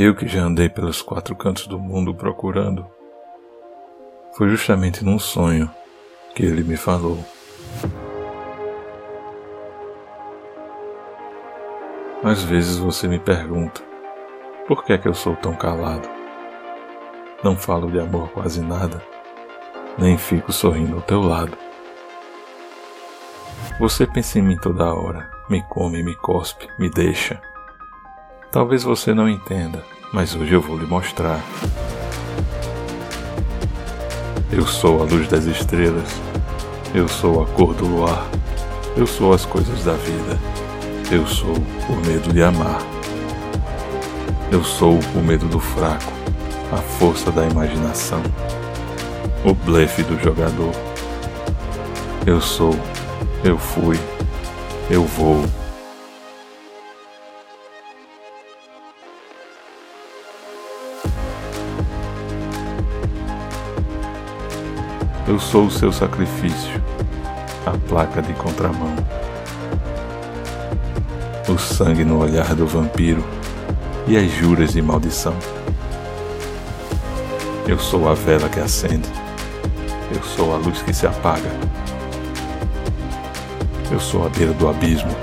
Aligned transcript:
Eu 0.00 0.14
que 0.14 0.28
já 0.28 0.42
andei 0.44 0.68
pelos 0.68 1.02
quatro 1.02 1.34
cantos 1.34 1.66
do 1.66 1.76
mundo 1.76 2.14
procurando. 2.14 2.86
Foi 4.32 4.48
justamente 4.48 5.04
num 5.04 5.18
sonho 5.18 5.68
que 6.36 6.44
ele 6.44 6.62
me 6.62 6.76
falou. 6.76 7.18
Às 12.22 12.44
vezes 12.44 12.76
você 12.76 13.08
me 13.08 13.18
pergunta: 13.18 13.82
por 14.68 14.84
que 14.84 14.92
é 14.92 14.98
que 14.98 15.08
eu 15.08 15.14
sou 15.14 15.34
tão 15.34 15.56
calado? 15.56 16.08
Não 17.42 17.56
falo 17.56 17.90
de 17.90 17.98
amor 17.98 18.28
quase 18.28 18.60
nada, 18.60 19.02
nem 19.98 20.16
fico 20.16 20.52
sorrindo 20.52 20.94
ao 20.94 21.02
teu 21.02 21.20
lado. 21.20 21.58
Você 23.80 24.06
pensa 24.06 24.38
em 24.38 24.42
mim 24.42 24.56
toda 24.56 24.94
hora, 24.94 25.28
me 25.50 25.60
come, 25.68 26.04
me 26.04 26.14
cospe, 26.14 26.68
me 26.78 26.88
deixa. 26.88 27.47
Talvez 28.50 28.82
você 28.82 29.12
não 29.12 29.28
entenda, 29.28 29.84
mas 30.10 30.34
hoje 30.34 30.54
eu 30.54 30.62
vou 30.62 30.78
lhe 30.78 30.86
mostrar. 30.86 31.38
Eu 34.50 34.66
sou 34.66 35.02
a 35.02 35.04
luz 35.04 35.28
das 35.28 35.44
estrelas, 35.44 36.08
eu 36.94 37.06
sou 37.06 37.42
a 37.42 37.46
cor 37.46 37.74
do 37.74 37.86
luar, 37.86 38.26
eu 38.96 39.06
sou 39.06 39.34
as 39.34 39.44
coisas 39.44 39.84
da 39.84 39.92
vida, 39.92 40.38
eu 41.12 41.26
sou 41.26 41.54
o 41.54 42.06
medo 42.06 42.32
de 42.32 42.42
amar. 42.42 42.80
Eu 44.50 44.64
sou 44.64 44.98
o 45.14 45.18
medo 45.18 45.46
do 45.46 45.60
fraco, 45.60 46.10
a 46.72 46.78
força 46.78 47.30
da 47.30 47.46
imaginação, 47.46 48.22
o 49.44 49.52
blefe 49.52 50.02
do 50.02 50.18
jogador. 50.18 50.72
Eu 52.26 52.40
sou, 52.40 52.74
eu 53.44 53.58
fui, 53.58 53.98
eu 54.90 55.04
vou. 55.04 55.44
Eu 65.28 65.38
sou 65.38 65.66
o 65.66 65.70
seu 65.70 65.92
sacrifício, 65.92 66.82
a 67.66 67.72
placa 67.86 68.22
de 68.22 68.32
contramão. 68.32 68.96
O 71.46 71.58
sangue 71.58 72.02
no 72.02 72.22
olhar 72.22 72.54
do 72.54 72.66
vampiro 72.66 73.22
e 74.06 74.16
as 74.16 74.32
juras 74.32 74.72
de 74.72 74.80
maldição. 74.80 75.34
Eu 77.66 77.78
sou 77.78 78.08
a 78.08 78.14
vela 78.14 78.48
que 78.48 78.58
acende, 78.58 79.06
eu 80.16 80.22
sou 80.22 80.54
a 80.54 80.56
luz 80.56 80.80
que 80.80 80.94
se 80.94 81.06
apaga. 81.06 81.50
Eu 83.90 84.00
sou 84.00 84.24
a 84.24 84.30
beira 84.30 84.54
do 84.54 84.66
abismo. 84.66 85.14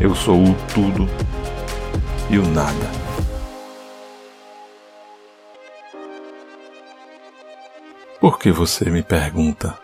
Eu 0.00 0.14
sou 0.14 0.42
o 0.42 0.54
tudo 0.72 1.06
e 2.30 2.38
o 2.38 2.48
nada. 2.48 3.07
Por 8.20 8.36
que 8.36 8.50
você 8.50 8.90
me 8.90 9.00
pergunta? 9.00 9.78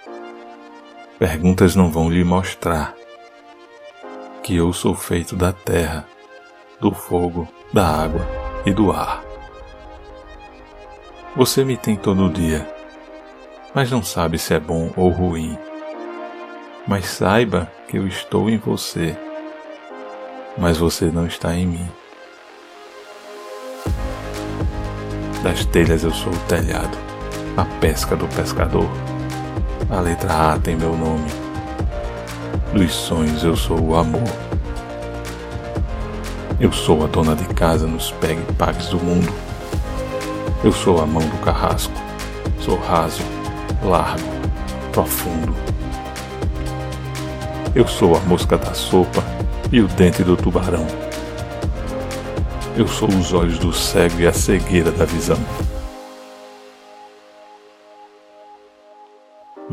Perguntas 1.21 1.77
não 1.77 1.89
vão 1.89 2.11
lhe 2.11 2.25
mostrar 2.25 2.93
que 4.43 4.57
eu 4.57 4.73
sou 4.73 4.93
feito 4.93 5.37
da 5.37 5.53
terra, 5.53 6.05
do 6.81 6.91
fogo, 6.91 7.47
da 7.73 7.87
água 7.87 8.27
e 8.67 8.73
do 8.73 8.91
ar. 8.91 9.23
Você 11.37 11.65
me 11.65 11.77
tem 11.77 11.95
todo 11.95 12.29
dia, 12.29 12.69
mas 13.73 13.93
não 13.93 14.03
sabe 14.03 14.37
se 14.37 14.53
é 14.53 14.59
bom 14.59 14.93
ou 14.97 15.11
ruim. 15.11 15.57
Mas 16.89 17.07
saiba 17.07 17.71
que 17.87 17.97
eu 17.99 18.09
estou 18.09 18.51
em 18.51 18.59
você, 18.59 19.17
mas 20.59 20.77
você 20.77 21.05
não 21.05 21.29
está 21.29 21.55
em 21.55 21.67
mim. 21.67 21.89
Das 25.41 25.65
telhas 25.67 26.03
eu 26.03 26.11
sou 26.11 26.33
o 26.33 26.39
telhado 26.49 27.14
a 27.57 27.65
pesca 27.65 28.17
do 28.17 28.27
pescador. 28.29 28.89
A 29.89 30.01
letra 30.01 30.53
A 30.53 30.59
tem 30.59 30.77
meu 30.77 30.97
nome. 30.97 31.27
Dos 32.73 32.93
sonhos 32.93 33.45
eu 33.45 33.57
sou 33.57 33.81
o 33.81 33.97
amor. 33.97 34.29
Eu 36.59 36.73
sou 36.73 37.05
a 37.05 37.07
dona 37.07 37.37
de 37.37 37.45
casa 37.55 37.87
nos 37.87 38.11
pegue-pagues 38.13 38.89
do 38.89 38.99
mundo. 38.99 39.33
Eu 40.65 40.73
sou 40.73 41.01
a 41.01 41.07
mão 41.07 41.23
do 41.23 41.45
carrasco. 41.45 41.93
Sou 42.61 42.79
raso, 42.79 43.23
largo, 43.83 44.25
profundo. 44.91 45.55
Eu 47.75 47.87
sou 47.87 48.17
a 48.17 48.21
mosca 48.21 48.57
da 48.57 48.73
sopa 48.73 49.23
e 49.71 49.81
o 49.81 49.87
dente 49.89 50.25
do 50.25 50.37
tubarão. 50.37 50.87
Eu 52.77 52.89
sou 52.89 53.09
os 53.09 53.33
olhos 53.33 53.59
do 53.59 53.73
cego 53.73 54.21
e 54.21 54.27
a 54.27 54.33
cegueira 54.33 54.91
da 54.91 55.05
visão. 55.05 55.39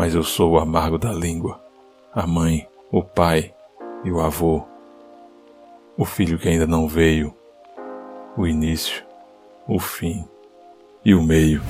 Mas 0.01 0.15
eu 0.15 0.23
sou 0.23 0.53
o 0.53 0.57
amargo 0.57 0.97
da 0.97 1.13
língua, 1.13 1.63
a 2.11 2.25
mãe, 2.25 2.67
o 2.91 3.03
pai 3.03 3.53
e 4.03 4.11
o 4.11 4.19
avô, 4.19 4.63
o 5.95 6.03
filho 6.05 6.39
que 6.39 6.49
ainda 6.49 6.65
não 6.65 6.87
veio, 6.87 7.31
o 8.35 8.47
início, 8.47 9.05
o 9.67 9.77
fim 9.77 10.27
e 11.05 11.13
o 11.13 11.21
meio. 11.21 11.61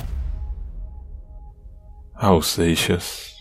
Raul 2.13 2.41
Seixas 2.41 3.35